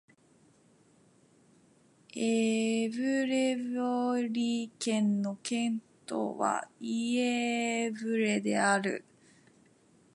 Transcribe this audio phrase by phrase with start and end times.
[2.15, 9.05] イェヴレボリ県の県都はイェーヴレである